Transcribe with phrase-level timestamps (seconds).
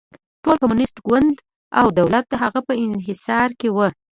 [0.43, 1.31] ټول کمونېست ګوند
[1.79, 3.77] او دولت د هغه په انحصار کې و.